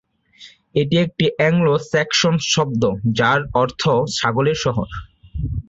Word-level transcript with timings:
এটি 0.75 0.95
একটি 0.97 1.25
অ্যাংলো-স্যাক্সন 1.37 2.35
শব্দ, 2.51 2.83
যার 3.17 3.39
অর্থ 3.53 3.81
"ছাগলের 4.17 4.57
শহর"। 4.57 4.87